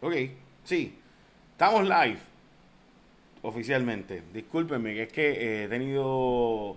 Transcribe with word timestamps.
ok, 0.00 0.14
sí. 0.64 0.94
Estamos 1.52 1.82
live. 1.84 2.18
Oficialmente. 3.42 4.22
Discúlpenme, 4.32 4.92
que 4.94 5.02
es 5.04 5.12
que 5.12 5.30
eh, 5.30 5.64
he 5.64 5.68
tenido 5.68 6.76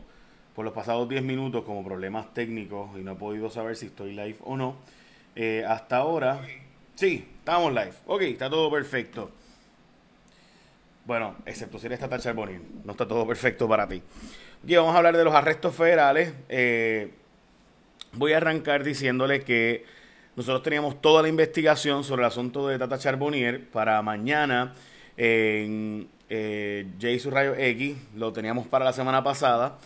por 0.56 0.64
los 0.64 0.74
pasados 0.74 1.10
10 1.10 1.22
minutos 1.24 1.64
como 1.66 1.84
problemas 1.84 2.34
técnicos 2.34 2.98
y 2.98 3.04
no 3.04 3.12
he 3.14 3.16
podido 3.16 3.50
saber 3.50 3.76
si 3.76 3.88
estoy 3.88 4.12
live 4.14 4.38
o 4.46 4.56
no. 4.56 4.76
Eh, 5.36 5.66
hasta 5.68 5.98
ahora, 5.98 6.42
sí, 6.96 7.28
estamos 7.40 7.74
live. 7.74 7.94
Ok, 8.06 8.22
está 8.22 8.50
todo 8.50 8.72
perfecto. 8.72 9.32
Bueno, 11.12 11.36
excepto 11.46 11.78
si 11.78 11.88
eres 11.88 12.00
Tata 12.00 12.18
Charbonnier, 12.20 12.62
no 12.86 12.94
está 12.94 13.06
todo 13.06 13.28
perfecto 13.28 13.68
para 13.68 13.86
ti. 13.86 14.02
Aquí 14.64 14.78
vamos 14.78 14.96
a 14.96 15.00
hablar 15.00 15.18
de 15.18 15.26
los 15.26 15.36
arrestos 15.36 15.76
federales. 15.76 16.34
Eh, 16.48 17.12
voy 18.14 18.32
a 18.32 18.38
arrancar 18.38 18.86
diciéndole 18.86 19.42
que 19.42 19.84
nosotros 20.38 20.64
teníamos 20.64 21.02
toda 21.02 21.22
la 21.22 21.28
investigación 21.28 22.06
sobre 22.06 22.22
el 22.22 22.28
asunto 22.28 22.66
de 22.66 22.80
Tata 22.80 22.98
Charbonnier 22.98 23.68
para 23.72 24.02
mañana 24.02 24.74
en 25.18 26.08
eh, 26.30 26.88
Rayo 27.30 27.56
X. 27.56 27.98
Lo 28.16 28.32
teníamos 28.32 28.68
para 28.68 28.86
la 28.86 28.94
semana 28.94 29.22
pasada, 29.22 29.80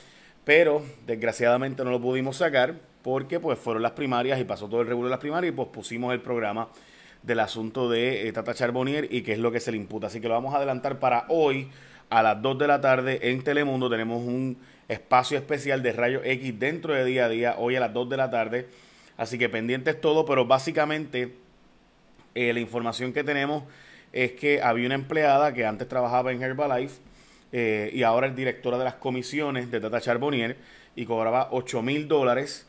pero 0.43 0.83
desgraciadamente 1.07 1.83
no 1.83 1.89
lo 1.89 1.99
pudimos 1.99 2.37
sacar 2.37 2.75
porque 3.01 3.39
pues 3.39 3.57
fueron 3.57 3.81
las 3.81 3.93
primarias 3.93 4.39
y 4.39 4.43
pasó 4.43 4.69
todo 4.69 4.81
el 4.81 4.87
regulo 4.87 5.07
de 5.07 5.11
las 5.13 5.21
primarias 5.21 5.51
y 5.51 5.55
pues 5.55 5.69
pusimos 5.69 6.13
el 6.13 6.21
programa 6.21 6.67
del 7.25 7.39
asunto 7.39 7.89
de 7.89 8.27
eh, 8.27 8.31
Tata 8.31 8.53
Charbonnier 8.53 9.07
y 9.11 9.21
qué 9.21 9.33
es 9.33 9.39
lo 9.39 9.51
que 9.51 9.59
se 9.59 9.71
le 9.71 9.77
imputa. 9.77 10.07
Así 10.07 10.21
que 10.21 10.27
lo 10.27 10.35
vamos 10.35 10.53
a 10.53 10.57
adelantar 10.57 10.99
para 10.99 11.25
hoy 11.29 11.69
a 12.09 12.21
las 12.21 12.41
2 12.41 12.59
de 12.59 12.67
la 12.67 12.81
tarde 12.81 13.31
en 13.31 13.43
Telemundo. 13.43 13.89
Tenemos 13.89 14.23
un 14.23 14.57
espacio 14.87 15.37
especial 15.37 15.81
de 15.81 15.91
Rayo 15.91 16.21
X 16.23 16.59
dentro 16.59 16.93
de 16.93 17.03
día 17.03 17.25
a 17.25 17.29
día, 17.29 17.55
hoy 17.57 17.75
a 17.75 17.79
las 17.79 17.93
2 17.93 18.09
de 18.09 18.17
la 18.17 18.29
tarde. 18.29 18.67
Así 19.17 19.37
que 19.37 19.49
pendientes 19.49 19.99
todo, 19.99 20.25
pero 20.25 20.45
básicamente 20.45 21.35
eh, 22.35 22.53
la 22.53 22.59
información 22.59 23.11
que 23.11 23.23
tenemos 23.23 23.63
es 24.13 24.33
que 24.33 24.61
había 24.61 24.85
una 24.85 24.95
empleada 24.95 25.53
que 25.53 25.65
antes 25.65 25.87
trabajaba 25.87 26.31
en 26.31 26.41
Herbalife 26.41 26.99
eh, 27.51 27.89
y 27.93 28.03
ahora 28.03 28.27
es 28.27 28.35
directora 28.35 28.77
de 28.77 28.83
las 28.83 28.95
comisiones 28.95 29.71
de 29.71 29.79
Tata 29.79 29.99
Charbonnier 29.99 30.57
y 30.95 31.05
cobraba 31.05 31.49
8 31.51 31.81
mil 31.81 32.07
dólares. 32.07 32.67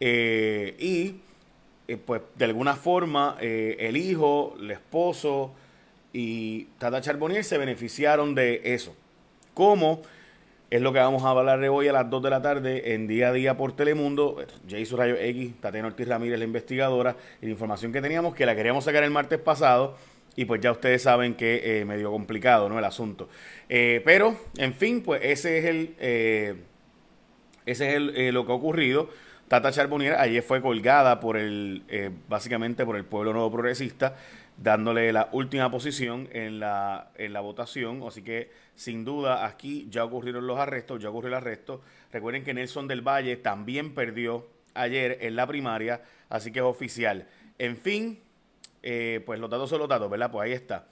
y 0.00 1.16
eh, 1.90 1.96
pues 1.96 2.20
de 2.34 2.44
alguna 2.44 2.76
forma 2.76 3.38
eh, 3.40 3.76
el 3.80 3.96
hijo, 3.96 4.54
el 4.60 4.70
esposo 4.70 5.54
y 6.12 6.64
Tata 6.78 7.00
Charbonnier 7.00 7.42
se 7.42 7.56
beneficiaron 7.56 8.34
de 8.34 8.60
eso. 8.62 8.94
¿Cómo? 9.54 10.02
Es 10.70 10.82
lo 10.82 10.92
que 10.92 10.98
vamos 10.98 11.24
a 11.24 11.30
hablar 11.30 11.60
de 11.60 11.70
hoy 11.70 11.88
a 11.88 11.94
las 11.94 12.10
2 12.10 12.22
de 12.22 12.28
la 12.28 12.42
tarde 12.42 12.92
en 12.92 13.06
Día 13.06 13.28
a 13.28 13.32
Día 13.32 13.56
por 13.56 13.74
Telemundo. 13.74 14.36
Jason 14.68 14.98
Rayo 14.98 15.16
X, 15.16 15.54
Tatiana 15.62 15.88
Ortiz 15.88 16.06
Ramírez, 16.06 16.38
la 16.38 16.44
investigadora, 16.44 17.16
y 17.40 17.46
la 17.46 17.52
información 17.52 17.90
que 17.90 18.02
teníamos, 18.02 18.34
que 18.34 18.44
la 18.44 18.54
queríamos 18.54 18.84
sacar 18.84 19.02
el 19.02 19.10
martes 19.10 19.38
pasado, 19.38 19.96
y 20.36 20.44
pues 20.44 20.60
ya 20.60 20.70
ustedes 20.70 21.00
saben 21.00 21.36
que 21.36 21.80
eh, 21.80 21.86
medio 21.86 22.10
complicado, 22.10 22.68
¿no? 22.68 22.78
El 22.78 22.84
asunto. 22.84 23.30
pero, 23.66 24.36
en 24.58 24.74
fin, 24.74 25.02
pues 25.02 25.22
ese 25.24 25.56
es 25.56 25.64
el, 25.64 25.94
ese 27.64 27.88
es 27.88 27.94
el, 27.94 28.34
lo 28.34 28.44
que 28.44 28.52
ha 28.52 28.56
ocurrido. 28.56 29.08
Tata 29.48 29.72
Charbonnier 29.72 30.14
ayer 30.14 30.42
fue 30.42 30.60
colgada 30.60 31.20
por 31.20 31.38
el, 31.38 31.82
eh, 31.88 32.10
básicamente 32.28 32.84
por 32.84 32.96
el 32.96 33.06
pueblo 33.06 33.32
nuevo 33.32 33.50
progresista, 33.50 34.14
dándole 34.58 35.10
la 35.10 35.30
última 35.32 35.70
posición 35.70 36.28
en 36.32 36.60
la, 36.60 37.12
en 37.16 37.32
la 37.32 37.40
votación. 37.40 38.02
Así 38.06 38.20
que, 38.20 38.50
sin 38.74 39.06
duda, 39.06 39.46
aquí 39.46 39.88
ya 39.90 40.04
ocurrieron 40.04 40.46
los 40.46 40.58
arrestos, 40.58 41.00
ya 41.00 41.08
ocurrió 41.08 41.28
el 41.28 41.34
arresto. 41.34 41.80
Recuerden 42.12 42.44
que 42.44 42.52
Nelson 42.52 42.88
del 42.88 43.00
Valle 43.00 43.36
también 43.36 43.94
perdió 43.94 44.46
ayer 44.74 45.16
en 45.22 45.34
la 45.34 45.46
primaria, 45.46 46.02
así 46.28 46.52
que 46.52 46.58
es 46.58 46.64
oficial. 46.66 47.26
En 47.58 47.78
fin, 47.78 48.20
eh, 48.82 49.22
pues 49.24 49.40
los 49.40 49.48
datos 49.48 49.70
son 49.70 49.78
los 49.78 49.88
datos, 49.88 50.10
¿verdad? 50.10 50.30
Pues 50.30 50.44
ahí 50.44 50.52
está. 50.52 50.88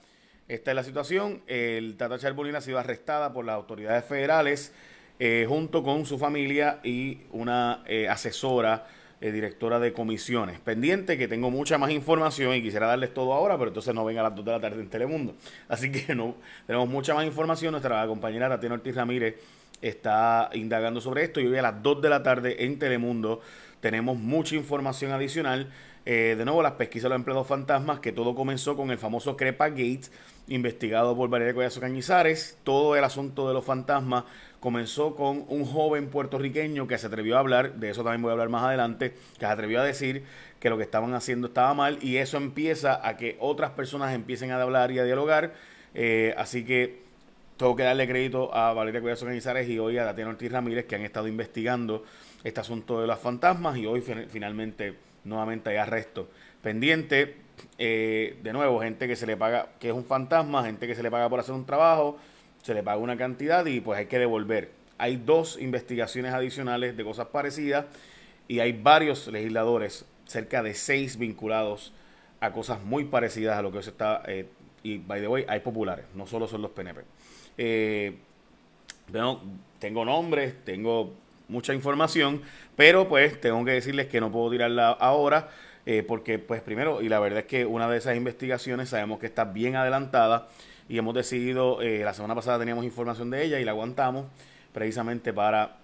Esta 0.47 0.71
es 0.71 0.75
la 0.75 0.83
situación. 0.83 1.43
El 1.45 1.95
Tata 1.95 2.17
Charbonnier 2.17 2.55
ha 2.55 2.61
sido 2.61 2.79
arrestada 2.79 3.33
por 3.33 3.45
las 3.45 3.55
autoridades 3.55 4.03
federales. 4.05 4.73
Eh, 5.19 5.45
junto 5.47 5.81
con 5.81 6.05
su 6.05 6.19
familia 6.19 6.79
y 6.83 7.21
una 7.31 7.81
eh, 7.87 8.07
asesora, 8.07 8.87
eh, 9.19 9.31
directora 9.31 9.79
de 9.79 9.91
comisiones. 9.91 10.59
Pendiente 10.59 11.17
que 11.17 11.27
tengo 11.27 11.49
mucha 11.49 11.79
más 11.79 11.89
información 11.89 12.53
y 12.53 12.61
quisiera 12.61 12.85
darles 12.85 13.15
todo 13.15 13.33
ahora, 13.33 13.57
pero 13.57 13.69
entonces 13.69 13.95
no 13.95 14.05
venga 14.05 14.21
a 14.21 14.25
las 14.25 14.35
2 14.35 14.45
de 14.45 14.51
la 14.51 14.59
tarde 14.59 14.79
en 14.79 14.89
Telemundo. 14.89 15.33
Así 15.69 15.91
que 15.91 16.13
no 16.13 16.35
tenemos 16.67 16.87
mucha 16.87 17.15
más 17.15 17.25
información. 17.25 17.71
Nuestra 17.71 18.05
compañera 18.05 18.47
Tatiana 18.47 18.75
Ortiz 18.75 18.93
Ramírez 18.93 19.35
está 19.81 20.51
indagando 20.53 21.01
sobre 21.01 21.23
esto 21.23 21.39
y 21.39 21.47
hoy 21.47 21.57
a 21.57 21.63
las 21.63 21.81
2 21.81 21.99
de 21.99 22.09
la 22.09 22.21
tarde 22.21 22.63
en 22.63 22.77
Telemundo 22.77 23.41
tenemos 23.79 24.17
mucha 24.17 24.55
información 24.55 25.11
adicional. 25.11 25.69
de 26.05 26.43
nuevo, 26.45 26.63
las 26.63 26.73
pesquisas 26.73 27.03
de 27.03 27.09
los 27.09 27.17
empleados 27.17 27.47
fantasmas, 27.47 27.99
que 27.99 28.11
todo 28.11 28.33
comenzó 28.33 28.75
con 28.77 28.91
el 28.91 28.97
famoso 28.97 29.35
Crepa 29.35 29.69
Gates, 29.69 30.11
investigado 30.47 31.15
por 31.15 31.29
Valeria 31.29 31.53
Collazo 31.53 31.81
Cañizares. 31.81 32.57
Todo 32.63 32.95
el 32.95 33.03
asunto 33.03 33.47
de 33.47 33.53
los 33.53 33.65
fantasmas 33.65 34.23
comenzó 34.59 35.15
con 35.15 35.45
un 35.49 35.65
joven 35.65 36.09
puertorriqueño 36.09 36.87
que 36.87 36.97
se 36.97 37.07
atrevió 37.07 37.37
a 37.37 37.39
hablar, 37.39 37.75
de 37.75 37.89
eso 37.89 38.03
también 38.03 38.21
voy 38.21 38.29
a 38.29 38.33
hablar 38.33 38.49
más 38.49 38.63
adelante, 38.63 39.11
que 39.11 39.39
se 39.39 39.45
atrevió 39.45 39.81
a 39.81 39.83
decir 39.83 40.23
que 40.59 40.69
lo 40.69 40.77
que 40.77 40.83
estaban 40.83 41.13
haciendo 41.13 41.47
estaba 41.47 41.73
mal 41.73 41.99
y 42.01 42.17
eso 42.17 42.37
empieza 42.37 43.07
a 43.07 43.17
que 43.17 43.37
otras 43.39 43.71
personas 43.71 44.13
empiecen 44.15 44.51
a 44.51 44.61
hablar 44.61 44.91
y 44.91 44.99
a 44.99 45.03
dialogar. 45.03 45.53
Eh, 45.93 46.33
así 46.37 46.65
que 46.65 47.06
tengo 47.57 47.75
que 47.75 47.83
darle 47.83 48.07
crédito 48.07 48.53
a 48.53 48.73
Valeria 48.73 49.01
Cuidazo 49.01 49.25
Canizares 49.25 49.67
y 49.67 49.79
hoy 49.79 49.97
a 49.97 50.05
Tatiana 50.05 50.31
Ortiz 50.31 50.51
Ramírez 50.51 50.85
que 50.85 50.95
han 50.95 51.01
estado 51.01 51.27
investigando 51.27 52.03
este 52.43 52.59
asunto 52.59 53.01
de 53.01 53.07
los 53.07 53.19
fantasmas 53.19 53.77
y 53.77 53.85
hoy 53.85 54.01
finalmente 54.01 54.93
nuevamente 55.23 55.71
hay 55.71 55.77
arresto 55.77 56.29
pendiente. 56.61 57.37
Eh, 57.79 58.37
de 58.43 58.53
nuevo, 58.53 58.79
gente 58.79 59.07
que 59.07 59.15
se 59.15 59.25
le 59.25 59.35
paga, 59.35 59.69
que 59.79 59.89
es 59.89 59.93
un 59.93 60.05
fantasma, 60.05 60.63
gente 60.63 60.85
que 60.85 60.95
se 60.95 61.01
le 61.01 61.09
paga 61.09 61.27
por 61.29 61.39
hacer 61.39 61.55
un 61.55 61.65
trabajo 61.65 62.17
se 62.67 62.73
le 62.73 62.83
paga 62.83 62.97
una 62.97 63.15
cantidad 63.15 63.65
y 63.65 63.79
pues 63.79 63.97
hay 63.97 64.07
que 64.07 64.19
devolver. 64.19 64.71
Hay 64.97 65.15
dos 65.15 65.57
investigaciones 65.59 66.33
adicionales 66.33 66.97
de 66.97 67.03
cosas 67.05 67.27
parecidas 67.27 67.85
y 68.49 68.59
hay 68.59 68.73
varios 68.73 69.27
legisladores, 69.27 70.05
cerca 70.25 70.61
de 70.61 70.73
seis 70.73 71.17
vinculados 71.17 71.93
a 72.41 72.51
cosas 72.51 72.83
muy 72.83 73.05
parecidas 73.05 73.57
a 73.57 73.61
lo 73.61 73.71
que 73.71 73.81
se 73.83 73.91
está... 73.91 74.21
Eh, 74.27 74.47
y, 74.83 74.97
by 74.97 75.21
the 75.21 75.27
way, 75.27 75.45
hay 75.47 75.61
populares, 75.61 76.05
no 76.13 76.27
solo 76.27 76.47
son 76.47 76.61
los 76.61 76.71
PNP. 76.71 77.01
Eh, 77.57 78.17
tengo 79.79 80.05
nombres, 80.05 80.53
tengo 80.63 81.13
mucha 81.47 81.73
información, 81.73 82.41
pero 82.75 83.07
pues 83.07 83.39
tengo 83.39 83.63
que 83.65 83.71
decirles 83.71 84.07
que 84.07 84.19
no 84.19 84.31
puedo 84.31 84.51
tirarla 84.51 84.89
ahora, 84.89 85.49
eh, 85.85 86.03
porque 86.05 86.39
pues 86.39 86.61
primero, 86.61 87.01
y 87.01 87.09
la 87.09 87.19
verdad 87.19 87.39
es 87.39 87.45
que 87.45 87.65
una 87.65 87.89
de 87.89 87.97
esas 87.97 88.17
investigaciones 88.17 88.89
sabemos 88.89 89.19
que 89.19 89.25
está 89.25 89.45
bien 89.45 89.75
adelantada, 89.75 90.47
y 90.89 90.97
hemos 90.97 91.13
decidido, 91.13 91.81
eh, 91.81 92.03
la 92.03 92.13
semana 92.13 92.35
pasada 92.35 92.59
teníamos 92.59 92.85
información 92.85 93.29
de 93.29 93.43
ella 93.43 93.59
y 93.59 93.65
la 93.65 93.71
aguantamos 93.71 94.25
precisamente 94.73 95.33
para 95.33 95.77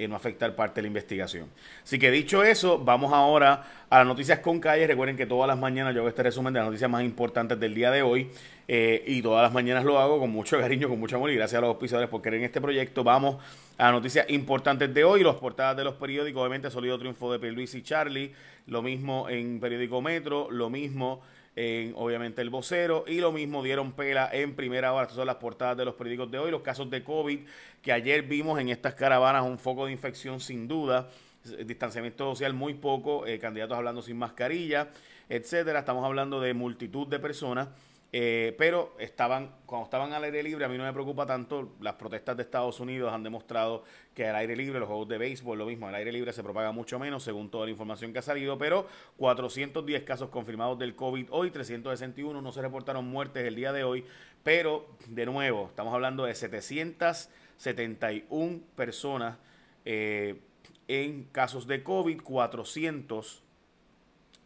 eh, 0.00 0.08
no 0.08 0.16
afectar 0.16 0.54
parte 0.54 0.76
de 0.76 0.82
la 0.82 0.88
investigación. 0.88 1.48
Así 1.82 1.98
que 1.98 2.10
dicho 2.10 2.42
eso, 2.42 2.78
vamos 2.78 3.12
ahora 3.12 3.64
a 3.90 3.98
las 3.98 4.06
noticias 4.06 4.38
con 4.38 4.58
calle. 4.58 4.86
Recuerden 4.86 5.16
que 5.16 5.26
todas 5.26 5.46
las 5.46 5.58
mañanas 5.58 5.94
yo 5.94 6.00
hago 6.00 6.08
este 6.08 6.22
resumen 6.22 6.54
de 6.54 6.60
las 6.60 6.68
noticias 6.68 6.90
más 6.90 7.02
importantes 7.02 7.60
del 7.60 7.74
día 7.74 7.90
de 7.90 8.00
hoy 8.00 8.30
eh, 8.66 9.04
y 9.06 9.20
todas 9.20 9.42
las 9.42 9.52
mañanas 9.52 9.84
lo 9.84 9.98
hago 9.98 10.18
con 10.18 10.30
mucho 10.30 10.58
cariño, 10.58 10.88
con 10.88 10.98
mucho 10.98 11.16
amor 11.16 11.30
y 11.30 11.34
gracias 11.34 11.58
a 11.58 11.60
los 11.60 11.68
auspiciadores 11.68 12.08
por 12.08 12.22
querer 12.22 12.38
en 12.38 12.46
este 12.46 12.60
proyecto. 12.62 13.04
Vamos 13.04 13.36
a 13.76 13.84
las 13.84 13.92
noticias 13.92 14.24
importantes 14.30 14.94
de 14.94 15.04
hoy, 15.04 15.22
los 15.22 15.36
portadas 15.36 15.76
de 15.76 15.84
los 15.84 15.96
periódicos, 15.96 16.40
obviamente 16.40 16.70
sólido 16.70 16.98
triunfo 16.98 17.36
de 17.36 17.52
Luis 17.52 17.74
y 17.74 17.82
Charlie, 17.82 18.32
lo 18.66 18.80
mismo 18.80 19.28
en 19.28 19.60
Periódico 19.60 20.00
Metro, 20.00 20.50
lo 20.50 20.70
mismo 20.70 21.20
en 21.60 21.92
obviamente 21.94 22.40
el 22.40 22.48
vocero 22.48 23.04
y 23.06 23.20
lo 23.20 23.32
mismo 23.32 23.62
dieron 23.62 23.92
pela 23.92 24.30
en 24.32 24.54
primera 24.54 24.94
hora. 24.94 25.02
Estas 25.02 25.16
son 25.16 25.26
las 25.26 25.36
portadas 25.36 25.76
de 25.76 25.84
los 25.84 25.94
periódicos 25.94 26.30
de 26.30 26.38
hoy, 26.38 26.50
los 26.50 26.62
casos 26.62 26.88
de 26.88 27.04
COVID 27.04 27.40
que 27.82 27.92
ayer 27.92 28.22
vimos 28.22 28.58
en 28.58 28.70
estas 28.70 28.94
caravanas, 28.94 29.42
un 29.42 29.58
foco 29.58 29.84
de 29.84 29.92
infección 29.92 30.40
sin 30.40 30.66
duda, 30.66 31.10
distanciamiento 31.66 32.30
social 32.30 32.54
muy 32.54 32.74
poco, 32.74 33.26
eh, 33.26 33.38
candidatos 33.38 33.76
hablando 33.76 34.00
sin 34.00 34.16
mascarilla, 34.16 34.88
etcétera. 35.28 35.80
Estamos 35.80 36.04
hablando 36.04 36.40
de 36.40 36.54
multitud 36.54 37.06
de 37.08 37.18
personas 37.18 37.68
eh, 38.12 38.56
pero 38.58 38.96
estaban, 38.98 39.54
cuando 39.66 39.84
estaban 39.84 40.12
al 40.12 40.24
aire 40.24 40.42
libre, 40.42 40.64
a 40.64 40.68
mí 40.68 40.76
no 40.76 40.82
me 40.82 40.92
preocupa 40.92 41.26
tanto. 41.26 41.76
Las 41.80 41.94
protestas 41.94 42.36
de 42.36 42.42
Estados 42.42 42.80
Unidos 42.80 43.12
han 43.12 43.22
demostrado 43.22 43.84
que 44.14 44.26
al 44.26 44.34
aire 44.34 44.56
libre, 44.56 44.80
los 44.80 44.88
juegos 44.88 45.06
de 45.08 45.18
béisbol, 45.18 45.58
lo 45.58 45.66
mismo, 45.66 45.86
al 45.86 45.94
aire 45.94 46.10
libre 46.10 46.32
se 46.32 46.42
propaga 46.42 46.72
mucho 46.72 46.98
menos, 46.98 47.22
según 47.22 47.48
toda 47.50 47.66
la 47.66 47.70
información 47.70 48.12
que 48.12 48.18
ha 48.18 48.22
salido. 48.22 48.58
Pero 48.58 48.88
410 49.18 50.02
casos 50.02 50.30
confirmados 50.30 50.76
del 50.78 50.96
COVID 50.96 51.28
hoy, 51.30 51.52
361 51.52 52.42
no 52.42 52.52
se 52.52 52.62
reportaron 52.62 53.06
muertes 53.06 53.46
el 53.46 53.54
día 53.54 53.72
de 53.72 53.84
hoy. 53.84 54.04
Pero, 54.42 54.88
de 55.06 55.26
nuevo, 55.26 55.66
estamos 55.68 55.94
hablando 55.94 56.24
de 56.24 56.34
771 56.34 58.60
personas 58.74 59.38
eh, 59.84 60.40
en 60.88 61.28
casos 61.30 61.68
de 61.68 61.84
COVID, 61.84 62.22
400 62.22 63.44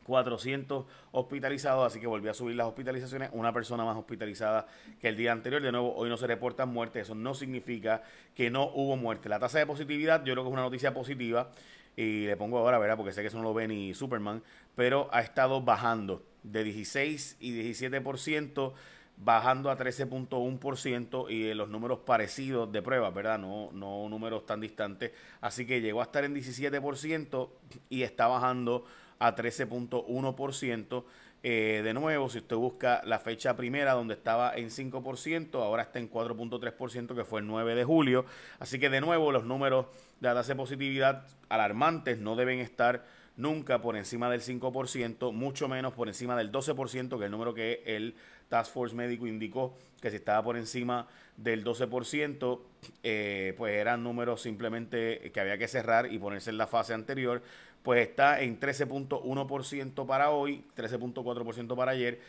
400 0.04 0.86
hospitalizados, 1.12 1.86
así 1.86 2.00
que 2.00 2.06
volvió 2.06 2.30
a 2.30 2.34
subir 2.34 2.56
las 2.56 2.66
hospitalizaciones, 2.66 3.30
una 3.32 3.52
persona 3.52 3.84
más 3.84 3.96
hospitalizada 3.96 4.66
que 5.00 5.08
el 5.08 5.16
día 5.16 5.32
anterior. 5.32 5.60
De 5.60 5.72
nuevo, 5.72 5.94
hoy 5.96 6.08
no 6.08 6.16
se 6.16 6.26
reportan 6.26 6.68
muertes, 6.68 7.02
eso 7.02 7.14
no 7.14 7.34
significa 7.34 8.02
que 8.34 8.50
no 8.50 8.70
hubo 8.74 8.96
muerte. 8.96 9.28
La 9.28 9.40
tasa 9.40 9.58
de 9.58 9.66
positividad 9.66 10.24
yo 10.24 10.34
creo 10.34 10.44
que 10.44 10.50
es 10.50 10.52
una 10.52 10.62
noticia 10.62 10.94
positiva 10.94 11.50
y 11.96 12.26
le 12.26 12.36
pongo 12.36 12.58
ahora, 12.58 12.78
¿verdad? 12.78 12.96
Porque 12.96 13.12
sé 13.12 13.22
que 13.22 13.28
eso 13.28 13.38
no 13.38 13.44
lo 13.44 13.54
ve 13.54 13.66
ni 13.66 13.94
Superman, 13.94 14.42
pero 14.76 15.08
ha 15.12 15.20
estado 15.20 15.60
bajando 15.62 16.22
de 16.42 16.62
16 16.64 17.38
y 17.40 17.52
17% 17.72 18.72
bajando 19.16 19.70
a 19.70 19.78
13.1% 19.78 21.30
y 21.30 21.54
los 21.54 21.68
números 21.68 22.00
parecidos 22.00 22.70
de 22.72 22.82
pruebas, 22.82 23.14
¿verdad? 23.14 23.38
No, 23.38 23.70
no 23.72 24.08
números 24.08 24.44
tan 24.44 24.60
distantes. 24.60 25.12
Así 25.40 25.66
que 25.66 25.80
llegó 25.80 26.00
a 26.00 26.04
estar 26.04 26.24
en 26.24 26.34
17% 26.34 27.48
y 27.90 28.02
está 28.02 28.26
bajando 28.26 28.84
a 29.26 29.34
13.1%. 29.34 31.04
Eh, 31.46 31.82
de 31.84 31.92
nuevo, 31.92 32.30
si 32.30 32.38
usted 32.38 32.56
busca 32.56 33.02
la 33.04 33.18
fecha 33.18 33.54
primera 33.54 33.92
donde 33.92 34.14
estaba 34.14 34.54
en 34.56 34.70
5%, 34.70 35.62
ahora 35.62 35.82
está 35.82 35.98
en 35.98 36.10
4.3%, 36.10 37.14
que 37.14 37.24
fue 37.24 37.40
el 37.40 37.46
9 37.46 37.74
de 37.74 37.84
julio. 37.84 38.24
Así 38.58 38.78
que 38.78 38.88
de 38.88 39.00
nuevo, 39.00 39.30
los 39.30 39.44
números 39.44 39.86
de 40.20 40.32
la 40.32 40.42
de 40.42 40.54
positividad 40.54 41.26
alarmantes 41.48 42.18
no 42.18 42.34
deben 42.34 42.60
estar 42.60 43.04
nunca 43.36 43.80
por 43.80 43.96
encima 43.96 44.30
del 44.30 44.40
5%, 44.40 45.32
mucho 45.32 45.68
menos 45.68 45.92
por 45.92 46.08
encima 46.08 46.36
del 46.36 46.52
12%, 46.52 47.08
que 47.08 47.16
es 47.16 47.22
el 47.22 47.30
número 47.30 47.52
que 47.52 47.82
el 47.84 48.14
Task 48.48 48.72
Force 48.72 48.94
médico 48.94 49.26
indicó 49.26 49.74
que 50.00 50.10
si 50.10 50.16
estaba 50.16 50.42
por 50.42 50.56
encima 50.56 51.08
del 51.36 51.64
12%, 51.64 52.60
eh, 53.02 53.54
pues 53.56 53.74
eran 53.74 54.02
números 54.02 54.42
simplemente 54.42 55.30
que 55.32 55.40
había 55.40 55.58
que 55.58 55.68
cerrar 55.68 56.12
y 56.12 56.18
ponerse 56.18 56.50
en 56.50 56.58
la 56.58 56.66
fase 56.66 56.94
anterior, 56.94 57.42
pues 57.82 58.08
está 58.08 58.40
en 58.40 58.58
13.1% 58.58 60.06
para 60.06 60.30
hoy, 60.30 60.64
13.4% 60.76 61.76
para 61.76 61.92
ayer. 61.92 62.20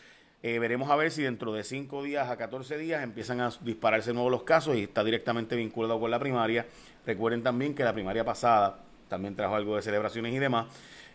Eh, 0.44 0.60
veremos 0.60 0.92
a 0.92 0.96
ver 0.96 1.12
si 1.12 1.24
dentro 1.24 1.54
de 1.54 1.64
5 1.64 2.04
días 2.04 2.30
a 2.30 2.38
14 2.38 2.78
días 2.78 3.04
empiezan 3.04 3.42
a 3.42 3.50
dispararse 3.62 4.14
nuevos 4.14 4.32
los 4.32 4.44
casos 4.44 4.76
y 4.76 4.84
está 4.84 5.04
directamente 5.04 5.56
vinculado 5.56 6.00
con 6.00 6.12
la 6.12 6.20
primaria. 6.20 6.66
Recuerden 7.06 7.42
también 7.42 7.74
que 7.74 7.84
la 7.84 7.94
primaria 7.94 8.24
pasada 8.24 8.80
también 9.08 9.36
trajo 9.36 9.56
algo 9.56 9.76
de 9.76 9.82
celebraciones 9.82 10.34
y 10.34 10.40
demás. 10.40 10.68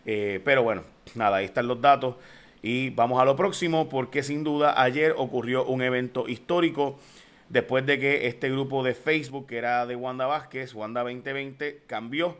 Eh, 0.05 0.41
pero 0.43 0.63
bueno, 0.63 0.83
nada, 1.15 1.37
ahí 1.37 1.45
están 1.45 1.67
los 1.67 1.79
datos. 1.79 2.15
Y 2.61 2.91
vamos 2.91 3.19
a 3.19 3.25
lo 3.25 3.35
próximo 3.35 3.89
porque 3.89 4.21
sin 4.21 4.43
duda 4.43 4.81
ayer 4.81 5.15
ocurrió 5.17 5.65
un 5.65 5.81
evento 5.81 6.27
histórico 6.27 6.99
después 7.49 7.85
de 7.85 7.99
que 7.99 8.27
este 8.27 8.51
grupo 8.51 8.83
de 8.83 8.93
Facebook 8.93 9.47
que 9.47 9.57
era 9.57 9.85
de 9.87 9.95
Wanda 9.95 10.27
Vázquez, 10.27 10.75
Wanda 10.75 11.01
2020, 11.01 11.81
cambió. 11.87 12.37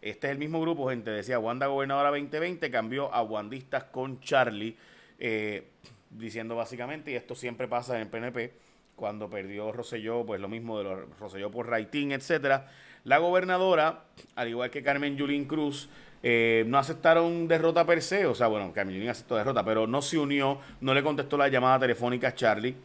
Este 0.00 0.26
es 0.26 0.32
el 0.32 0.38
mismo 0.38 0.60
grupo, 0.60 0.88
gente, 0.88 1.10
decía 1.10 1.38
Wanda 1.38 1.66
Gobernadora 1.66 2.08
2020, 2.10 2.70
cambió 2.70 3.12
a 3.14 3.22
Wandistas 3.22 3.84
con 3.84 4.20
Charlie, 4.20 4.76
eh, 5.18 5.68
diciendo 6.10 6.56
básicamente, 6.56 7.12
y 7.12 7.14
esto 7.14 7.34
siempre 7.34 7.68
pasa 7.68 7.94
en 7.94 8.02
el 8.02 8.08
PNP, 8.08 8.52
cuando 8.96 9.30
perdió 9.30 9.70
Roselló, 9.70 10.24
pues 10.24 10.40
lo 10.40 10.48
mismo 10.48 10.78
de 10.78 10.84
los 10.84 11.18
Roselló 11.20 11.50
por 11.50 11.68
Raitín, 11.68 12.10
etcétera. 12.10 12.68
La 13.04 13.18
gobernadora, 13.18 14.04
al 14.34 14.48
igual 14.48 14.70
que 14.70 14.82
Carmen 14.82 15.16
Yulín 15.16 15.44
Cruz, 15.44 15.88
eh, 16.22 16.64
no 16.68 16.78
aceptaron 16.78 17.48
derrota 17.48 17.84
per 17.84 18.00
se, 18.00 18.26
o 18.26 18.34
sea, 18.34 18.46
bueno, 18.46 18.72
Camilín 18.72 19.08
aceptó 19.08 19.34
derrota, 19.34 19.64
pero 19.64 19.88
no 19.88 20.02
se 20.02 20.18
unió, 20.18 20.60
no 20.80 20.94
le 20.94 21.02
contestó 21.02 21.36
la 21.36 21.48
llamada 21.48 21.80
telefónica 21.80 22.28
a 22.28 22.34
Charlie. 22.34 22.76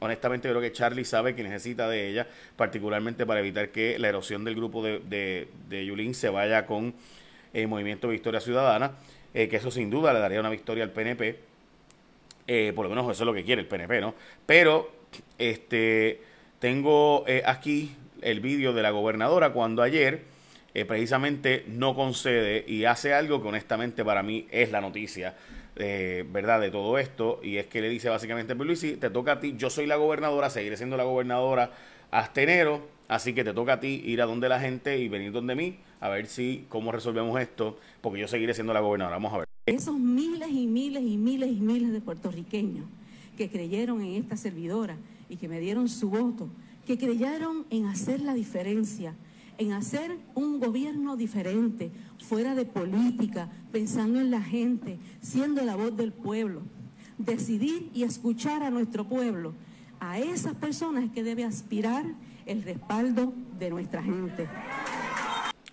Honestamente 0.00 0.48
creo 0.48 0.60
que 0.60 0.72
Charlie 0.72 1.04
sabe 1.04 1.34
que 1.34 1.42
necesita 1.42 1.88
de 1.88 2.08
ella, 2.08 2.26
particularmente 2.56 3.24
para 3.24 3.40
evitar 3.40 3.70
que 3.70 3.98
la 3.98 4.08
erosión 4.08 4.44
del 4.44 4.56
grupo 4.56 4.82
de, 4.82 5.48
de, 5.68 5.86
Yulín 5.86 6.12
se 6.14 6.28
vaya 6.28 6.66
con 6.66 6.92
el 7.54 7.68
Movimiento 7.68 8.08
Victoria 8.08 8.40
Ciudadana, 8.40 8.92
eh, 9.32 9.48
que 9.48 9.56
eso 9.56 9.70
sin 9.70 9.88
duda 9.88 10.12
le 10.12 10.18
daría 10.18 10.40
una 10.40 10.50
victoria 10.50 10.84
al 10.84 10.90
PNP, 10.90 11.38
eh, 12.46 12.72
por 12.74 12.84
lo 12.84 12.90
menos 12.90 13.04
eso 13.04 13.22
es 13.22 13.26
lo 13.26 13.32
que 13.32 13.44
quiere 13.44 13.62
el 13.62 13.68
PNP, 13.68 14.00
¿no? 14.00 14.14
Pero 14.44 14.90
este 15.38 16.20
tengo 16.58 17.24
aquí 17.44 17.94
el 18.20 18.40
vídeo 18.40 18.72
de 18.72 18.82
la 18.82 18.90
gobernadora 18.90 19.52
cuando 19.52 19.82
ayer 19.82 20.31
eh, 20.74 20.84
precisamente 20.84 21.64
no 21.68 21.94
concede 21.94 22.64
y 22.66 22.84
hace 22.84 23.12
algo 23.12 23.42
que 23.42 23.48
honestamente 23.48 24.04
para 24.04 24.22
mí 24.22 24.46
es 24.50 24.70
la 24.70 24.80
noticia, 24.80 25.36
eh, 25.76 26.24
¿verdad? 26.30 26.60
De 26.60 26.70
todo 26.70 26.98
esto, 26.98 27.40
y 27.42 27.56
es 27.56 27.66
que 27.66 27.80
le 27.80 27.88
dice 27.88 28.08
básicamente, 28.08 28.56
pues 28.56 28.66
Luis, 28.66 28.80
te 29.00 29.10
toca 29.10 29.32
a 29.32 29.40
ti, 29.40 29.54
yo 29.56 29.70
soy 29.70 29.86
la 29.86 29.96
gobernadora, 29.96 30.50
seguiré 30.50 30.76
siendo 30.76 30.96
la 30.96 31.04
gobernadora 31.04 31.72
hasta 32.10 32.42
enero, 32.42 32.86
así 33.08 33.34
que 33.34 33.44
te 33.44 33.52
toca 33.52 33.74
a 33.74 33.80
ti 33.80 34.02
ir 34.04 34.22
a 34.22 34.26
donde 34.26 34.48
la 34.48 34.60
gente 34.60 34.98
y 34.98 35.08
venir 35.08 35.32
donde 35.32 35.54
mí, 35.54 35.78
a 36.00 36.08
ver 36.08 36.26
si, 36.26 36.66
cómo 36.68 36.92
resolvemos 36.92 37.40
esto, 37.40 37.78
porque 38.00 38.20
yo 38.20 38.28
seguiré 38.28 38.54
siendo 38.54 38.72
la 38.72 38.80
gobernadora. 38.80 39.16
Vamos 39.16 39.32
a 39.34 39.38
ver. 39.38 39.46
Esos 39.66 39.96
miles 39.96 40.48
y 40.50 40.66
miles 40.66 41.02
y 41.02 41.16
miles 41.16 41.50
y 41.50 41.60
miles 41.60 41.92
de 41.92 42.00
puertorriqueños 42.00 42.86
que 43.36 43.48
creyeron 43.48 44.02
en 44.02 44.14
esta 44.14 44.36
servidora 44.36 44.96
y 45.28 45.36
que 45.36 45.48
me 45.48 45.60
dieron 45.60 45.88
su 45.88 46.10
voto, 46.10 46.48
que 46.86 46.98
creyeron 46.98 47.64
en 47.70 47.86
hacer 47.86 48.20
la 48.20 48.34
diferencia, 48.34 49.14
en 49.62 49.72
hacer 49.72 50.16
un 50.34 50.58
gobierno 50.58 51.16
diferente, 51.16 51.92
fuera 52.18 52.54
de 52.54 52.64
política, 52.64 53.48
pensando 53.70 54.20
en 54.20 54.30
la 54.30 54.42
gente, 54.42 54.98
siendo 55.20 55.62
la 55.64 55.76
voz 55.76 55.96
del 55.96 56.12
pueblo. 56.12 56.62
Decidir 57.16 57.90
y 57.94 58.02
escuchar 58.02 58.64
a 58.64 58.70
nuestro 58.70 59.04
pueblo. 59.04 59.54
A 60.00 60.18
esas 60.18 60.54
personas 60.54 61.10
que 61.12 61.22
debe 61.22 61.44
aspirar 61.44 62.04
el 62.44 62.62
respaldo 62.64 63.32
de 63.58 63.70
nuestra 63.70 64.02
gente. 64.02 64.48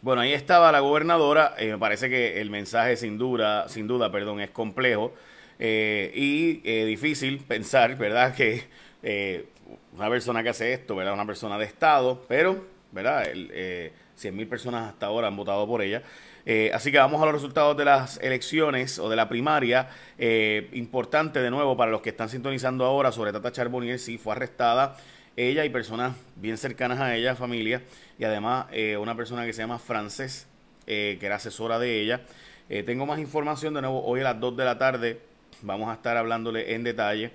Bueno, 0.01 0.21
ahí 0.21 0.33
estaba 0.33 0.71
la 0.71 0.81
gobernadora. 0.81 1.55
Eh, 1.57 1.71
me 1.71 1.77
parece 1.79 2.09
que 2.09 2.39
el 2.39 2.51
mensaje 2.51 2.95
sin 2.95 3.17
duda, 3.17 3.67
sin 3.69 3.87
duda, 3.87 4.11
perdón, 4.11 4.39
es 4.39 4.51
complejo 4.51 5.13
eh, 5.57 6.11
y 6.13 6.61
eh, 6.63 6.85
difícil 6.85 7.39
pensar, 7.39 7.97
¿verdad? 7.97 8.35
Que 9.01 9.47
una 9.95 10.09
persona 10.09 10.43
que 10.43 10.49
hace 10.49 10.73
esto, 10.73 10.95
¿verdad? 10.95 11.13
Una 11.13 11.25
persona 11.25 11.57
de 11.57 11.65
Estado, 11.65 12.23
pero 12.27 12.78
¿verdad? 12.91 13.27
El, 13.29 13.49
eh, 13.53 13.93
100.000 14.19 14.47
personas 14.47 14.89
hasta 14.89 15.07
ahora 15.07 15.27
han 15.27 15.35
votado 15.35 15.65
por 15.65 15.81
ella. 15.81 16.03
Eh, 16.45 16.71
así 16.73 16.91
que 16.91 16.97
vamos 16.97 17.21
a 17.21 17.25
los 17.25 17.33
resultados 17.33 17.75
de 17.77 17.85
las 17.85 18.19
elecciones 18.21 18.99
o 18.99 19.09
de 19.09 19.15
la 19.15 19.29
primaria. 19.29 19.89
Eh, 20.17 20.69
importante 20.73 21.41
de 21.41 21.49
nuevo 21.49 21.75
para 21.77 21.91
los 21.91 22.01
que 22.01 22.09
están 22.09 22.29
sintonizando 22.29 22.85
ahora 22.85 23.11
sobre 23.11 23.31
Tata 23.31 23.51
Charbonnier, 23.51 23.99
sí, 23.99 24.17
fue 24.17 24.33
arrestada 24.33 24.97
ella 25.35 25.63
y 25.63 25.69
personas 25.69 26.15
bien 26.35 26.57
cercanas 26.57 26.99
a 26.99 27.15
ella, 27.15 27.33
familia, 27.33 27.81
y 28.17 28.25
además 28.25 28.65
eh, 28.71 28.97
una 28.97 29.15
persona 29.15 29.45
que 29.45 29.53
se 29.53 29.61
llama 29.61 29.79
Frances, 29.79 30.47
que 30.85 31.19
era 31.21 31.35
asesora 31.35 31.77
de 31.77 32.01
ella. 32.01 32.21
tengo 32.67 33.05
más 33.05 33.19
información 33.19 33.75
de 33.75 33.81
nuevo 33.81 34.03
hoy 34.03 34.21
a 34.21 34.23
las 34.23 34.39
2 34.39 34.57
de 34.57 34.65
la 34.65 34.77
tarde. 34.79 35.19
Vamos 35.61 35.87
a 35.87 35.93
estar 35.93 36.17
hablándole 36.17 36.73
en 36.73 36.83
detalle 36.83 37.31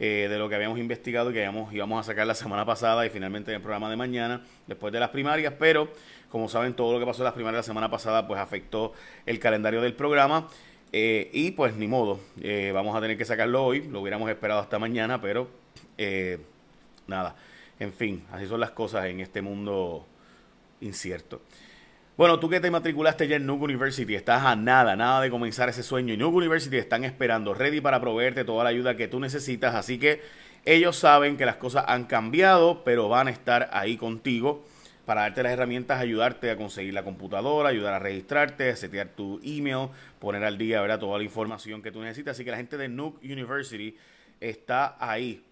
eh, 0.00 0.26
de 0.28 0.38
lo 0.38 0.48
que 0.48 0.56
habíamos 0.56 0.78
investigado 0.78 1.30
y 1.30 1.34
que 1.34 1.50
íbamos 1.72 2.00
a 2.00 2.02
sacar 2.02 2.26
la 2.26 2.34
semana 2.34 2.64
pasada 2.64 3.06
y 3.06 3.10
finalmente 3.10 3.52
en 3.52 3.56
el 3.56 3.62
programa 3.62 3.88
de 3.88 3.96
mañana, 3.96 4.42
después 4.66 4.92
de 4.92 5.00
las 5.00 5.10
primarias, 5.10 5.54
pero 5.58 5.88
como 6.28 6.48
saben, 6.48 6.74
todo 6.74 6.92
lo 6.92 6.98
que 6.98 7.06
pasó 7.06 7.22
en 7.22 7.26
las 7.26 7.34
primarias 7.34 7.60
la 7.60 7.62
semana 7.62 7.90
pasada 7.90 8.26
pues 8.26 8.40
afectó 8.40 8.92
el 9.24 9.38
calendario 9.38 9.80
del 9.80 9.94
programa. 9.94 10.48
Eh, 10.96 11.28
y 11.32 11.50
pues 11.52 11.74
ni 11.74 11.88
modo, 11.88 12.20
eh, 12.40 12.70
vamos 12.72 12.96
a 12.96 13.00
tener 13.00 13.18
que 13.18 13.24
sacarlo 13.24 13.64
hoy, 13.64 13.82
lo 13.82 14.00
hubiéramos 14.00 14.30
esperado 14.30 14.60
hasta 14.60 14.78
mañana, 14.78 15.20
pero 15.20 15.48
nada, 17.08 17.34
en 17.80 17.92
fin, 17.92 18.24
así 18.30 18.46
son 18.46 18.60
las 18.60 18.70
cosas 18.70 19.06
en 19.06 19.20
este 19.20 19.42
mundo 19.42 20.06
incierto. 20.80 21.40
Bueno, 22.16 22.38
tú 22.38 22.48
que 22.48 22.60
te 22.60 22.70
matriculaste 22.70 23.26
ya 23.26 23.34
en 23.34 23.46
Nuke 23.46 23.64
University, 23.64 24.14
estás 24.14 24.44
a 24.44 24.54
nada, 24.54 24.94
nada 24.94 25.20
de 25.20 25.30
comenzar 25.30 25.68
ese 25.68 25.82
sueño. 25.82 26.14
Y 26.14 26.16
Nuke 26.16 26.36
University 26.36 26.76
están 26.76 27.02
esperando, 27.02 27.54
ready 27.54 27.80
para 27.80 28.00
proveerte 28.00 28.44
toda 28.44 28.62
la 28.62 28.70
ayuda 28.70 28.96
que 28.96 29.08
tú 29.08 29.18
necesitas. 29.18 29.74
Así 29.74 29.98
que 29.98 30.22
ellos 30.64 30.96
saben 30.96 31.36
que 31.36 31.44
las 31.44 31.56
cosas 31.56 31.86
han 31.88 32.04
cambiado, 32.04 32.84
pero 32.84 33.08
van 33.08 33.26
a 33.26 33.32
estar 33.32 33.68
ahí 33.72 33.96
contigo 33.96 34.64
para 35.06 35.22
darte 35.22 35.42
las 35.42 35.54
herramientas, 35.54 36.00
ayudarte 36.00 36.52
a 36.52 36.56
conseguir 36.56 36.94
la 36.94 37.02
computadora, 37.02 37.70
ayudar 37.70 37.94
a 37.94 37.98
registrarte, 37.98 38.70
a 38.70 38.76
setear 38.76 39.08
tu 39.08 39.40
email, 39.42 39.88
poner 40.20 40.44
al 40.44 40.56
día 40.56 40.80
¿verdad? 40.82 41.00
toda 41.00 41.18
la 41.18 41.24
información 41.24 41.82
que 41.82 41.90
tú 41.90 42.00
necesitas. 42.00 42.36
Así 42.36 42.44
que 42.44 42.52
la 42.52 42.58
gente 42.58 42.76
de 42.76 42.88
Nuke 42.88 43.24
University 43.24 43.96
está 44.40 44.96
ahí 45.00 45.42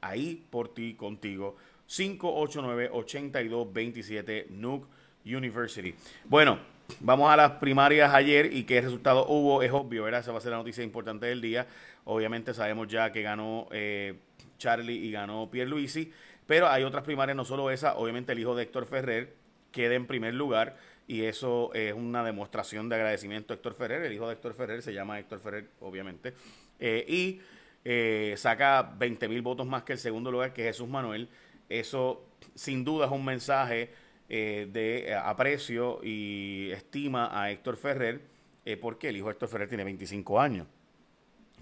ahí 0.00 0.46
por 0.48 0.72
ti, 0.72 0.94
contigo, 0.94 1.56
589-8227, 1.88 4.50
Nuke 4.50 4.86
University. 5.24 5.92
Bueno, 6.26 6.60
Vamos 7.00 7.30
a 7.30 7.36
las 7.36 7.52
primarias 7.52 8.14
ayer 8.14 8.52
y 8.52 8.64
qué 8.64 8.80
resultado 8.80 9.26
hubo, 9.28 9.62
es 9.62 9.72
obvio, 9.72 10.04
¿verdad? 10.04 10.20
Esa 10.20 10.32
va 10.32 10.38
a 10.38 10.40
ser 10.40 10.52
la 10.52 10.58
noticia 10.58 10.82
importante 10.82 11.26
del 11.26 11.40
día. 11.40 11.66
Obviamente 12.04 12.54
sabemos 12.54 12.88
ya 12.88 13.12
que 13.12 13.22
ganó 13.22 13.68
eh, 13.70 14.14
Charlie 14.58 14.94
y 14.94 15.10
ganó 15.10 15.50
Pierre 15.50 15.68
Luisi, 15.68 16.12
pero 16.46 16.68
hay 16.68 16.84
otras 16.84 17.04
primarias, 17.04 17.36
no 17.36 17.44
solo 17.44 17.70
esa, 17.70 17.96
obviamente 17.96 18.32
el 18.32 18.38
hijo 18.38 18.54
de 18.54 18.62
Héctor 18.62 18.86
Ferrer, 18.86 19.34
quede 19.72 19.96
en 19.96 20.06
primer 20.06 20.34
lugar 20.34 20.76
y 21.06 21.22
eso 21.22 21.72
es 21.74 21.92
una 21.92 22.24
demostración 22.24 22.88
de 22.88 22.96
agradecimiento 22.96 23.52
a 23.52 23.56
Héctor 23.56 23.74
Ferrer, 23.74 24.02
el 24.02 24.12
hijo 24.12 24.26
de 24.26 24.34
Héctor 24.34 24.54
Ferrer 24.54 24.82
se 24.82 24.92
llama 24.92 25.18
Héctor 25.18 25.40
Ferrer, 25.40 25.68
obviamente, 25.80 26.34
eh, 26.78 27.04
y 27.08 27.40
eh, 27.84 28.34
saca 28.36 28.82
20 28.82 29.28
mil 29.28 29.42
votos 29.42 29.66
más 29.66 29.82
que 29.84 29.92
el 29.92 29.98
segundo 29.98 30.32
lugar, 30.32 30.52
que 30.52 30.62
es 30.62 30.76
Jesús 30.76 30.88
Manuel. 30.88 31.28
Eso 31.68 32.24
sin 32.54 32.84
duda 32.84 33.06
es 33.06 33.12
un 33.12 33.24
mensaje 33.24 33.90
eh, 34.28 34.68
de 34.70 35.14
aprecio 35.14 36.00
y 36.02 36.70
estima 36.72 37.28
a 37.40 37.50
Héctor 37.50 37.76
Ferrer, 37.76 38.20
porque 38.80 39.10
el 39.10 39.16
hijo 39.16 39.26
de 39.26 39.32
Héctor 39.32 39.48
Ferrer 39.48 39.68
tiene 39.68 39.84
25 39.84 40.40
años, 40.40 40.66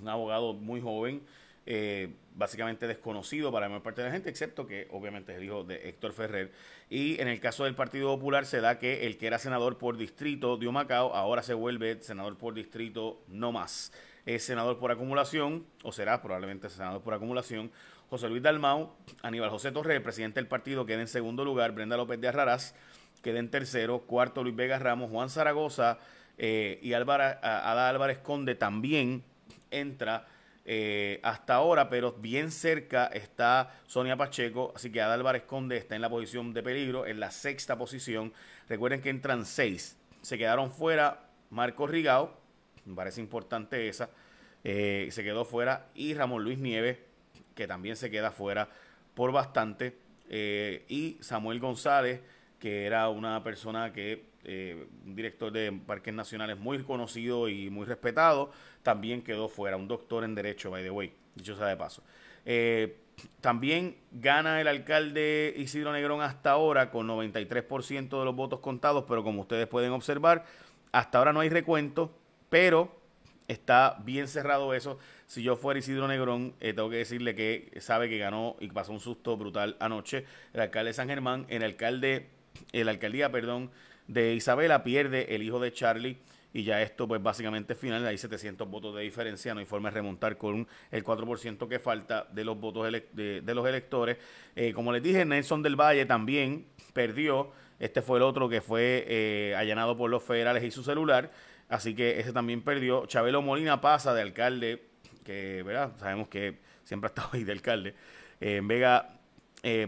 un 0.01 0.09
abogado 0.09 0.55
muy 0.55 0.81
joven 0.81 1.21
eh, 1.67 2.13
básicamente 2.37 2.87
desconocido 2.87 3.51
para 3.53 3.67
la 3.67 3.71
mayor 3.71 3.85
parte 3.85 4.03
de 4.03 4.09
la 4.09 4.13
gente, 4.13 4.29
excepto 4.29 4.67
que 4.67 4.89
obviamente 4.91 5.33
es 5.33 5.39
el 5.39 5.45
hijo 5.45 5.63
de 5.63 5.89
Héctor 5.89 6.13
Ferrer. 6.13 6.53
Y 6.91 7.21
en 7.21 7.29
el 7.29 7.39
caso 7.41 7.65
del 7.65 7.75
Partido 7.77 8.15
Popular 8.15 8.45
se 8.45 8.61
da 8.61 8.79
que 8.79 9.07
el 9.07 9.17
que 9.17 9.29
era 9.29 9.39
senador 9.39 9.79
por 9.79 9.97
distrito 9.97 10.57
de 10.57 10.67
Humacao 10.67 11.15
ahora 11.15 11.43
se 11.43 11.55
vuelve 11.55 12.03
senador 12.03 12.37
por 12.37 12.53
distrito 12.53 13.23
no 13.29 13.53
más. 13.53 13.93
Es 14.27 14.45
senador 14.45 14.79
por 14.79 14.91
acumulación, 14.91 15.67
o 15.83 15.93
será 15.93 16.23
probablemente 16.23 16.71
senador 16.71 17.03
por 17.03 17.15
acumulación. 17.15 17.71
José 18.09 18.29
Luis 18.29 18.43
Dalmau, 18.43 18.95
Aníbal 19.23 19.51
José 19.51 19.73
Torres, 19.73 20.01
presidente 20.01 20.41
del 20.41 20.47
partido, 20.47 20.87
queda 20.87 21.01
en 21.01 21.09
segundo 21.09 21.45
lugar. 21.45 21.73
Brenda 21.73 21.97
López 21.97 22.21
de 22.21 22.29
Arrarás 22.29 22.75
queda 23.23 23.39
en 23.39 23.51
tercero. 23.51 24.01
Cuarto, 24.01 24.43
Luis 24.43 24.55
Vega 24.55 24.79
Ramos. 24.79 25.11
Juan 25.11 25.31
Zaragoza 25.31 25.99
eh, 26.39 26.79
y 26.83 26.93
Álvaro, 26.93 27.25
Ada 27.43 27.89
Álvarez 27.89 28.19
Conde 28.19 28.55
también 28.55 29.25
entra 29.71 30.27
eh, 30.67 31.21
hasta 31.23 31.55
ahora, 31.55 31.91
pero 31.91 32.13
bien 32.13 32.51
cerca 32.51 33.07
está 33.07 33.75
Sonia 33.87 34.17
Pacheco, 34.17 34.73
así 34.75 34.91
que 34.91 35.03
Ada 35.03 35.15
Álvarez 35.15 35.43
Conde 35.43 35.77
está 35.77 35.95
en 35.97 36.03
la 36.03 36.09
posición 36.09 36.55
de 36.55 36.63
peligro, 36.63 37.07
en 37.07 37.21
la 37.21 37.31
sexta 37.31 37.77
posición. 37.77 38.33
Recuerden 38.69 39.01
que 39.01 39.11
entran 39.11 39.45
seis. 39.45 39.99
Se 40.23 40.39
quedaron 40.39 40.71
fuera 40.71 41.27
Marco 41.51 41.87
Rigao, 41.87 42.35
me 42.87 42.95
parece 42.95 43.21
importante 43.21 43.89
esa, 43.89 44.11
eh, 44.63 45.09
se 45.11 45.23
quedó 45.23 45.45
fuera, 45.45 45.89
y 45.95 46.15
Ramón 46.15 46.45
Luis 46.45 46.59
Nieves, 46.59 46.99
que 47.55 47.67
también 47.67 47.97
se 47.97 48.11
queda 48.11 48.31
fuera 48.31 48.69
por 49.15 49.33
bastante, 49.33 49.97
eh, 50.29 50.85
y 50.89 51.19
Samuel 51.21 51.61
González, 51.61 52.21
que 52.59 52.87
era 52.87 53.09
una 53.09 53.43
persona 53.45 53.93
que 53.93 54.33
eh, 54.45 54.87
un 55.07 55.15
director 55.15 55.53
de 55.53 55.73
parques 55.73 56.13
nacionales 56.13 56.59
muy 56.59 56.83
conocido 56.83 57.49
y 57.49 57.71
muy 57.71 57.85
respetado, 57.85 58.51
también 58.83 59.23
quedó 59.23 59.49
fuera, 59.49 59.77
un 59.77 59.89
doctor 59.89 60.25
en 60.25 60.35
derecho, 60.35 60.71
by 60.71 60.83
the 60.83 60.91
way, 60.91 61.13
dicho 61.35 61.57
sea 61.57 61.67
de 61.67 61.77
paso. 61.77 62.03
También 63.41 63.97
gana 64.11 64.61
el 64.61 64.69
alcalde 64.69 65.55
Isidro 65.57 65.93
Negrón 65.93 66.21
hasta 66.23 66.53
ahora 66.53 66.91
con 66.91 67.07
93% 67.07 68.19
de 68.19 68.25
los 68.25 68.35
votos 68.35 68.61
contados, 68.61 69.05
pero 69.07 69.23
como 69.23 69.43
ustedes 69.43 69.67
pueden 69.67 69.93
observar, 69.93 70.45
hasta 70.93 71.19
ahora 71.19 71.33
no 71.33 71.41
hay 71.41 71.49
recuento, 71.49 72.13
pero 72.55 72.89
está 73.49 73.97
bien 74.05 74.29
cerrado 74.29 74.75
eso. 74.75 74.97
Si 75.27 75.43
yo 75.43 75.57
fuera 75.57 75.81
Isidro 75.81 76.07
Negrón, 76.07 76.55
eh, 76.61 76.73
tengo 76.73 76.89
que 76.89 76.99
decirle 76.99 77.35
que 77.35 77.73
sabe 77.81 78.09
que 78.09 78.17
ganó 78.17 78.55
y 78.61 78.69
pasó 78.69 78.93
un 78.93 79.01
susto 79.01 79.37
brutal 79.37 79.77
anoche 79.81 80.25
el 80.53 80.61
alcalde 80.61 80.91
de 80.91 80.95
San 80.95 81.09
Germán, 81.09 81.47
el 81.49 81.65
alcalde, 81.65 82.29
el 82.71 82.89
alcaldía, 82.89 83.33
perdón, 83.33 83.73
de 84.07 84.35
Isabela, 84.35 84.85
pierde 84.85 85.35
el 85.35 85.43
hijo 85.43 85.59
de 85.59 85.73
Charlie 85.73 86.17
y 86.53 86.63
ya 86.63 86.81
esto 86.81 87.09
pues 87.09 87.21
básicamente 87.21 87.75
final, 87.75 88.07
hay 88.07 88.19
700 88.19 88.71
votos 88.71 88.95
de 88.95 89.03
diferencia, 89.03 89.53
no 89.53 89.59
hay 89.59 89.67
forma 89.67 89.89
de 89.91 89.97
remontar 89.97 90.39
con 90.39 90.69
el 90.93 91.03
4% 91.03 91.67
que 91.67 91.81
falta 91.81 92.29
de 92.31 92.45
los 92.45 92.57
votos 92.61 92.87
de, 93.13 93.43
los 93.53 93.67
electores. 93.67 94.17
Eh, 94.55 94.73
como 94.73 94.93
les 94.93 95.03
dije, 95.03 95.25
Nelson 95.25 95.61
del 95.61 95.75
Valle 95.75 96.07
también 96.07 96.67
perdió, 96.93 97.51
este 97.81 98.01
fue 98.01 98.19
el 98.19 98.23
otro 98.23 98.49
que 98.49 98.61
fue 98.61 99.05
eh, 99.09 99.57
allanado 99.59 99.97
por 99.97 100.09
los 100.09 100.23
federales 100.23 100.63
y 100.63 100.71
su 100.71 100.85
celular, 100.85 101.33
así 101.69 101.95
que 101.95 102.21
ese 102.21 102.33
también 102.33 102.63
perdió. 102.63 103.07
Chabelo 103.07 103.43
Molina 103.43 103.81
pasa 103.81 104.15
de 104.15 104.23
alcalde, 104.23 104.83
que 105.25 105.63
¿verdad? 105.63 105.93
sabemos 105.99 106.29
que 106.29 106.59
siempre 106.85 107.09
ha 107.09 107.11
estado 107.11 107.31
ahí 107.33 107.45
de 107.45 107.53
alcalde, 107.53 107.95
eh, 108.41 108.57
en 108.57 108.69
Vega 108.69 109.11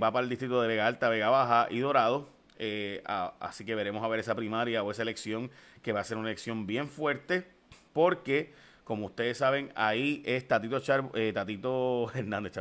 va 0.03 0.11
para 0.11 0.25
el 0.25 0.31
distrito 0.31 0.63
de 0.63 0.69
Vega 0.69 0.87
Alta, 0.87 1.11
Vega 1.11 1.29
Baja 1.29 1.69
y 1.71 1.81
Dorado 1.81 2.37
eh, 2.59 3.03
así 3.07 3.65
que 3.65 3.75
veremos 3.75 4.03
a 4.03 4.09
ver 4.09 4.21
esa 4.21 4.35
primaria 4.35 4.83
o 4.83 4.91
esa 4.91 5.03
elección 5.03 5.51
que 5.83 5.93
va 5.93 6.01
a 6.01 6.05
ser 6.05 6.17
una 6.17 6.29
elección 6.29 6.67
bien 6.67 6.89
fuerte 6.89 7.47
porque, 7.93 8.53
como 8.85 9.07
ustedes 9.07 9.39
saben, 9.39 9.73
ahí 9.75 10.23
es 10.25 10.49
Tatito, 10.49 10.81
eh, 11.15 11.33
Tatito 11.35 12.11
Hernández 12.15 12.55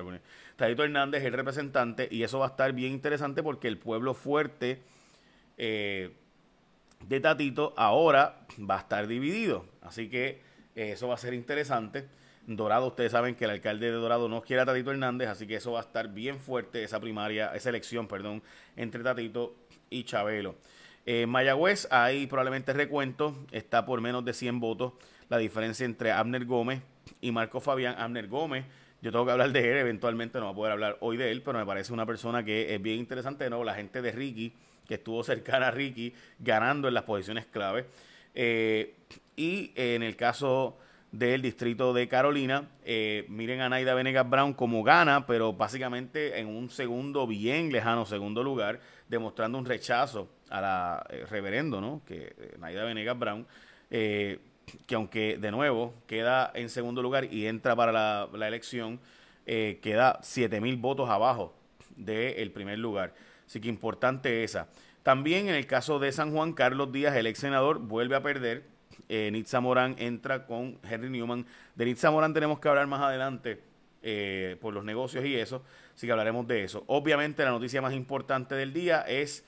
Tatito 0.55 0.84
Hernández 0.84 1.22
es 1.22 1.27
el 1.27 1.34
representante 1.34 2.07
y 2.12 2.24
eso 2.24 2.39
va 2.39 2.48
a 2.48 2.50
estar 2.50 2.74
bien 2.74 2.91
interesante 2.91 3.41
porque 3.41 3.67
el 3.67 3.77
pueblo 3.77 4.13
fuerte 4.13 4.81
eh, 5.57 6.12
de 7.08 7.20
Tatito 7.20 7.74
ahora 7.78 8.46
va 8.60 8.78
a 8.78 8.80
estar 8.80 9.08
dividido. 9.08 9.66
Así 9.82 10.10
que 10.10 10.42
eso 10.75 11.08
va 11.08 11.16
a 11.16 11.18
ser 11.18 11.34
interesante. 11.34 12.08
Dorado, 12.48 12.88
ustedes 12.88 13.12
saben 13.12 13.36
que 13.36 13.46
el 13.46 13.52
alcalde 13.52 13.88
de 13.88 13.94
Dorado 13.94 14.30
no 14.30 14.42
quiere 14.42 14.62
a 14.62 14.66
Tatito 14.66 14.92
Hernández, 14.92 15.30
así 15.30 15.48
que 15.48 15.56
eso 15.56 15.72
va 15.72 15.80
a 15.80 15.84
estar 15.84 16.10
bien 16.10 16.40
fuerte, 16.40 16.84
esa 16.84 17.00
primaria, 17.00 17.56
esa 17.56 17.70
elección, 17.70 18.08
perdón, 18.08 18.44
entre 18.75 19.02
Tatito 19.02 19.56
y 19.90 20.04
Chabelo. 20.04 20.56
En 21.08 21.30
Mayagüez 21.30 21.88
hay 21.92 22.28
probablemente 22.28 22.74
recuento, 22.74 23.36
está 23.52 23.86
por 23.86 24.02
menos 24.02 24.25
de 24.25 24.34
100 24.34 24.60
votos 24.60 24.94
la 25.30 25.38
diferencia 25.38 25.86
entre 25.86 26.12
Abner 26.12 26.46
Gómez 26.46 26.82
y 27.22 27.32
Marco 27.32 27.60
Fabián. 27.60 27.96
Abner 27.98 28.28
Gómez, 28.28 28.66
yo 29.02 29.12
tengo 29.12 29.25
que 29.25 29.32
hablar 29.32 29.52
de 29.52 29.72
él, 29.72 29.78
eventualmente 29.78 30.40
no 30.40 30.46
voy 30.46 30.54
a 30.54 30.56
poder 30.56 30.72
hablar 30.74 30.98
hoy 31.00 31.18
de 31.18 31.32
él, 31.32 31.42
pero 31.42 31.58
me 31.58 31.66
parece 31.66 31.94
una 31.94 32.06
persona 32.06 32.44
que 32.44 32.74
es 32.74 32.82
bien 32.82 33.00
interesante, 33.00 33.50
¿no? 33.50 33.64
La 33.64 33.74
gente 33.74 34.02
de 34.02 34.12
Ricky, 34.12 34.54
que 34.88 34.96
estuvo 34.96 35.24
cercana 35.24 35.68
a 35.68 35.72
Ricky, 35.72 36.13
ganando 36.39 36.88
en 36.88 36.94
las 36.94 37.04
posiciones 37.04 37.46
clave. 37.46 37.86
Eh, 38.34 38.96
y 39.36 39.72
en 39.75 40.04
el 40.04 40.15
caso 40.15 40.77
del 41.18 41.42
distrito 41.42 41.94
de 41.94 42.08
Carolina. 42.08 42.68
Eh, 42.84 43.25
miren 43.30 43.62
a 43.62 43.70
Naida 43.70 43.94
Venegas 43.94 44.30
Brown 44.30 44.54
como 44.54 44.84
gana, 44.84 45.25
pero 45.25 45.54
básicamente 45.54 46.39
en 46.39 46.48
un 46.48 46.70
segundo 46.70 47.25
bien 47.25 47.72
lejano 47.72 48.06
segundo 48.06 48.44
lugar, 48.44 48.80
demostrando 49.08 49.58
un 49.58 49.65
rechazo 49.65 50.30
a 50.50 50.62
la 50.62 51.06
eh, 51.10 51.25
reverendo, 51.30 51.80
¿no? 51.80 52.01
Que 52.06 52.36
eh, 52.38 52.56
Naida 52.60 52.84
Venegas 52.84 53.18
Brown, 53.18 53.48
que 53.89 54.96
aunque 54.96 55.38
de 55.38 55.51
nuevo 55.51 55.94
queda 56.06 56.51
en 56.54 56.70
segundo 56.70 57.01
lugar 57.01 57.32
y 57.32 57.46
entra 57.46 57.75
para 57.75 57.92
la, 57.92 58.48
elección, 58.48 59.00
queda 59.46 60.20
7 60.22 60.60
mil 60.60 60.75
votos 60.75 61.10
abajo 61.10 61.54
del 61.96 62.51
primer 62.51 62.80
lugar. 62.80 63.13
Así 63.46 63.60
que 63.60 63.70
importante 63.70 64.44
esa. 64.44 64.70
También 65.04 65.48
en 65.48 65.56
el 65.56 65.68
caso 65.68 66.00
de 66.00 66.12
San 66.12 66.32
Juan, 66.32 66.54
Carlos 66.54 66.92
Díaz, 66.92 67.16
el 67.16 67.28
ex 67.28 67.40
senador, 67.40 67.80
vuelve 67.80 68.16
a 68.16 68.24
perder 68.24 68.64
eh, 69.10 69.30
Nitza 69.32 69.60
Morán 69.60 69.96
entra 70.00 70.46
con 70.46 70.80
Henry 70.84 71.10
Newman. 71.10 71.46
De 71.75 71.86
Nitza 71.86 72.12
Morán 72.12 72.34
tenemos 72.34 72.60
que 72.60 72.68
hablar 72.68 72.88
más 72.88 73.02
adelante 73.02 73.62
eh, 74.02 74.58
por 74.62 74.74
los 74.74 74.84
negocios 74.84 75.25
y 75.25 75.36
eso, 75.36 75.64
así 75.96 76.08
que 76.08 76.12
hablaremos 76.12 76.48
de 76.48 76.64
eso. 76.64 76.84
Obviamente 76.88 77.44
la 77.44 77.52
noticia 77.52 77.82
más 77.82 77.94
importante 77.94 78.56
del 78.56 78.74
día 78.74 79.02
es 79.02 79.46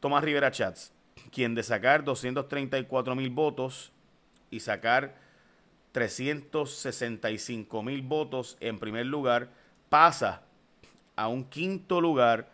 Tomás 0.00 0.24
Rivera 0.24 0.50
Chats, 0.50 0.92
quien 1.30 1.54
de 1.54 1.62
sacar 1.62 2.04
234 2.04 3.14
mil 3.14 3.30
votos 3.30 3.92
y 4.50 4.60
sacar 4.60 5.16
365 5.92 7.82
mil 7.82 8.02
votos 8.02 8.56
en 8.60 8.78
primer 8.78 9.06
lugar, 9.06 9.50
pasa 9.88 10.42
a 11.16 11.28
un 11.28 11.44
quinto 11.44 12.00
lugar 12.00 12.50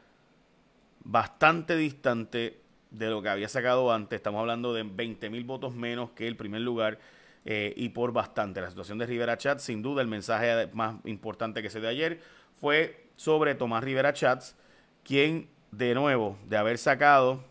bastante 1.08 1.74
distante 1.74 2.60
de 2.90 3.08
lo 3.08 3.22
que 3.22 3.30
había 3.30 3.48
sacado 3.48 3.90
antes. 3.92 4.18
Estamos 4.18 4.40
hablando 4.40 4.74
de 4.74 4.82
20 4.82 5.30
mil 5.30 5.42
votos 5.42 5.74
menos 5.74 6.10
que 6.10 6.28
el 6.28 6.36
primer 6.36 6.60
lugar 6.60 6.98
eh, 7.46 7.72
y 7.76 7.88
por 7.88 8.12
bastante. 8.12 8.60
La 8.60 8.68
situación 8.68 8.98
de 8.98 9.06
Rivera 9.06 9.38
Chats, 9.38 9.62
sin 9.62 9.80
duda, 9.80 10.02
el 10.02 10.08
mensaje 10.08 10.68
más 10.74 10.96
importante 11.04 11.62
que 11.62 11.70
se 11.70 11.80
dio 11.80 11.88
ayer 11.88 12.20
fue 12.60 13.08
sobre 13.16 13.54
Tomás 13.54 13.82
Rivera 13.82 14.12
Chats, 14.12 14.54
quien, 15.02 15.48
de 15.70 15.94
nuevo, 15.94 16.36
de 16.46 16.58
haber 16.58 16.76
sacado 16.76 17.42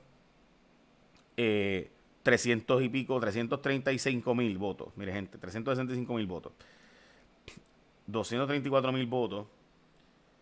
300 1.35 2.81
eh, 2.81 2.85
y 2.85 2.89
pico, 2.89 3.19
335 3.19 4.35
mil 4.35 4.55
votos. 4.59 4.89
Mire, 4.95 5.13
gente, 5.13 5.39
365 5.39 6.13
mil 6.13 6.27
votos. 6.27 6.53
234 8.05 8.91
mil 8.91 9.07
votos. 9.07 9.47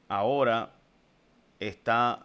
Ahora 0.09 0.73
está 1.59 2.24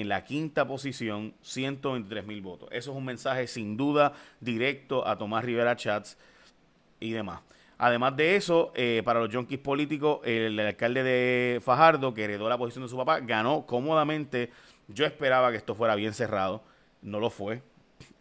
en 0.00 0.08
la 0.08 0.24
quinta 0.24 0.66
posición, 0.66 1.34
123 1.42 2.26
mil 2.26 2.40
votos. 2.40 2.68
Eso 2.72 2.92
es 2.92 2.96
un 2.96 3.04
mensaje 3.04 3.46
sin 3.46 3.76
duda 3.76 4.14
directo 4.40 5.06
a 5.06 5.18
Tomás 5.18 5.44
Rivera 5.44 5.76
Chats 5.76 6.16
y 6.98 7.12
demás. 7.12 7.40
Además 7.76 8.16
de 8.16 8.36
eso, 8.36 8.72
eh, 8.74 9.02
para 9.04 9.20
los 9.20 9.34
junkies 9.34 9.58
políticos, 9.58 10.20
el, 10.24 10.58
alcalde 10.58 11.02
de 11.02 11.60
Fajardo, 11.60 12.14
que 12.14 12.24
heredó 12.24 12.48
la 12.48 12.56
posición 12.56 12.84
de 12.84 12.88
su 12.88 12.96
papá, 12.96 13.20
ganó 13.20 13.66
cómodamente. 13.66 14.50
Yo 14.88 15.04
esperaba 15.04 15.50
que 15.50 15.58
esto 15.58 15.74
fuera 15.74 15.94
bien 15.94 16.14
cerrado, 16.14 16.62
no 17.02 17.20
lo 17.20 17.28
fue. 17.28 17.60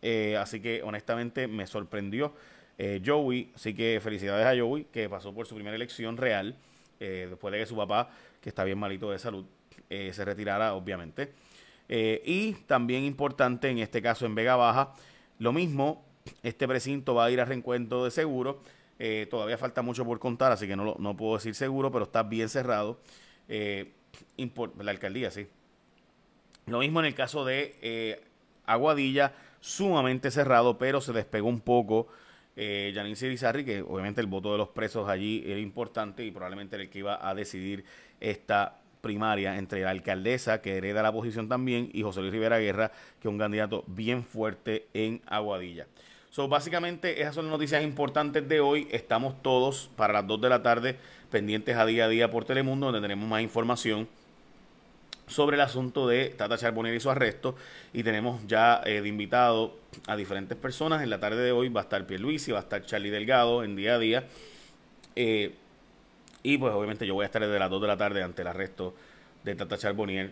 Eh, 0.01 0.35
así 0.37 0.59
que 0.59 0.83
honestamente 0.83 1.47
me 1.47 1.67
sorprendió 1.67 2.33
eh, 2.79 3.01
Joey. 3.05 3.53
Así 3.55 3.73
que 3.73 4.01
felicidades 4.03 4.45
a 4.45 4.61
Joey, 4.61 4.87
que 4.91 5.07
pasó 5.07 5.33
por 5.33 5.47
su 5.47 5.55
primera 5.55 5.77
elección 5.77 6.17
real, 6.17 6.57
después 7.07 7.51
de 7.51 7.59
que 7.59 7.65
su 7.65 7.75
papá, 7.75 8.09
que 8.39 8.49
está 8.49 8.63
bien 8.63 8.77
malito 8.77 9.11
de 9.11 9.19
salud, 9.19 9.45
se 9.89 10.25
retirara, 10.25 10.73
obviamente. 10.73 11.33
Eh, 11.93 12.21
y 12.25 12.53
también 12.53 13.03
importante 13.03 13.69
en 13.69 13.79
este 13.79 14.01
caso 14.01 14.25
en 14.25 14.33
Vega 14.33 14.55
Baja, 14.55 14.93
lo 15.39 15.51
mismo, 15.51 16.05
este 16.41 16.65
precinto 16.65 17.13
va 17.13 17.25
a 17.25 17.31
ir 17.31 17.41
a 17.41 17.45
reencuentro 17.45 18.05
de 18.05 18.11
seguro. 18.11 18.61
Eh, 18.97 19.27
todavía 19.29 19.57
falta 19.57 19.81
mucho 19.81 20.05
por 20.05 20.17
contar, 20.17 20.53
así 20.53 20.67
que 20.67 20.77
no, 20.77 20.95
no 20.97 21.17
puedo 21.17 21.35
decir 21.35 21.53
seguro, 21.53 21.91
pero 21.91 22.05
está 22.05 22.23
bien 22.23 22.47
cerrado. 22.47 22.97
Eh, 23.49 23.91
la 24.79 24.91
alcaldía, 24.91 25.31
sí. 25.31 25.47
Lo 26.67 26.79
mismo 26.79 27.01
en 27.01 27.07
el 27.07 27.13
caso 27.13 27.43
de 27.43 28.23
Aguadilla, 28.65 29.33
sumamente 29.59 30.31
cerrado, 30.31 30.77
pero 30.77 31.01
se 31.01 31.11
despegó 31.11 31.49
un 31.49 31.59
poco. 31.59 32.07
Eh, 32.55 32.91
Janine 32.93 33.15
Sirizarri, 33.15 33.63
que 33.63 33.81
obviamente 33.81 34.21
el 34.21 34.27
voto 34.27 34.51
de 34.51 34.57
los 34.57 34.69
presos 34.69 35.07
allí 35.07 35.43
era 35.45 35.59
importante 35.59 36.25
y 36.25 36.31
probablemente 36.31 36.75
era 36.75 36.83
el 36.83 36.89
que 36.89 36.99
iba 36.99 37.27
a 37.27 37.33
decidir 37.33 37.85
esta 38.19 38.77
primaria 39.01 39.57
entre 39.57 39.81
la 39.81 39.89
alcaldesa, 39.89 40.61
que 40.61 40.77
hereda 40.77 41.01
la 41.01 41.11
posición 41.11 41.49
también, 41.49 41.89
y 41.93 42.03
José 42.03 42.21
Luis 42.21 42.31
Rivera 42.31 42.59
Guerra, 42.59 42.91
que 43.19 43.27
es 43.27 43.31
un 43.31 43.39
candidato 43.39 43.83
bien 43.87 44.23
fuerte 44.23 44.87
en 44.93 45.21
Aguadilla. 45.25 45.87
So, 46.29 46.47
básicamente, 46.47 47.21
esas 47.21 47.35
son 47.35 47.45
las 47.45 47.51
noticias 47.51 47.83
importantes 47.83 48.47
de 48.47 48.61
hoy. 48.61 48.87
Estamos 48.91 49.41
todos 49.41 49.89
para 49.97 50.13
las 50.13 50.27
2 50.27 50.41
de 50.41 50.49
la 50.49 50.63
tarde 50.63 50.95
pendientes 51.29 51.75
a 51.75 51.85
día 51.85 52.05
a 52.05 52.09
día 52.09 52.31
por 52.31 52.45
Telemundo, 52.45 52.85
donde 52.85 53.01
tenemos 53.01 53.27
más 53.27 53.41
información 53.41 54.07
sobre 55.31 55.55
el 55.55 55.61
asunto 55.61 56.07
de 56.07 56.29
Tata 56.29 56.57
Charbonnier 56.57 56.95
y 56.95 56.99
su 56.99 57.09
arresto. 57.09 57.55
Y 57.93 58.03
tenemos 58.03 58.45
ya 58.47 58.81
eh, 58.85 59.01
de 59.01 59.07
invitado 59.07 59.75
a 60.07 60.15
diferentes 60.15 60.57
personas. 60.57 61.01
En 61.01 61.09
la 61.09 61.19
tarde 61.19 61.41
de 61.41 61.51
hoy 61.51 61.69
va 61.69 61.81
a 61.81 61.83
estar 61.83 62.05
Pierluisi, 62.05 62.51
va 62.51 62.59
a 62.59 62.61
estar 62.61 62.85
Charlie 62.85 63.09
Delgado 63.09 63.63
en 63.63 63.75
día 63.75 63.95
a 63.95 63.99
día. 63.99 64.27
Eh, 65.15 65.55
y 66.43 66.57
pues 66.57 66.73
obviamente 66.73 67.07
yo 67.07 67.13
voy 67.13 67.23
a 67.23 67.27
estar 67.27 67.41
desde 67.41 67.57
las 67.59 67.69
2 67.69 67.81
de 67.81 67.87
la 67.87 67.97
tarde 67.97 68.23
ante 68.23 68.41
el 68.41 68.47
arresto 68.47 68.93
de 69.43 69.55
Tata 69.55 69.77
Charbonnier. 69.77 70.31